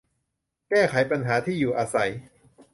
[0.69, 2.09] แก้ไขปัญหาที่อยู่อาศัย